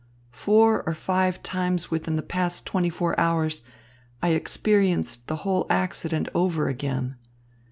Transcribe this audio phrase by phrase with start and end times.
[0.31, 3.61] Four or five times within the past twenty four hours,
[4.19, 7.17] I experienced the whole accident over again.